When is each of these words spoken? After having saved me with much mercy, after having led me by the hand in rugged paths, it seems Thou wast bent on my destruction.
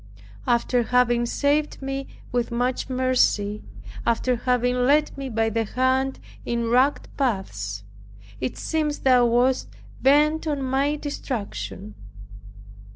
After 0.47 0.81
having 0.81 1.27
saved 1.27 1.79
me 1.79 2.07
with 2.31 2.49
much 2.49 2.89
mercy, 2.89 3.61
after 4.03 4.35
having 4.35 4.77
led 4.87 5.15
me 5.15 5.29
by 5.29 5.49
the 5.51 5.63
hand 5.63 6.19
in 6.43 6.71
rugged 6.71 7.07
paths, 7.17 7.83
it 8.39 8.57
seems 8.57 8.97
Thou 9.01 9.27
wast 9.27 9.69
bent 10.01 10.47
on 10.47 10.63
my 10.63 10.95
destruction. 10.95 11.93